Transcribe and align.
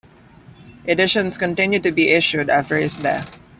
Editions 0.87 1.37
continued 1.37 1.83
to 1.83 1.91
be 1.91 2.09
issued 2.09 2.49
after 2.49 2.75
his 2.75 2.95
death. 2.95 3.37